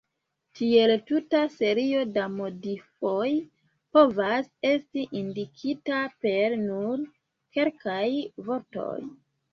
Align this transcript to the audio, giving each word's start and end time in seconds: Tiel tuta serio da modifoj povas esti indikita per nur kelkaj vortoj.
Tiel 0.59 0.91
tuta 1.09 1.41
serio 1.55 2.05
da 2.15 2.23
modifoj 2.37 3.29
povas 3.97 4.49
esti 4.71 5.03
indikita 5.23 6.01
per 6.27 6.57
nur 6.65 7.05
kelkaj 7.59 8.05
vortoj. 8.51 9.01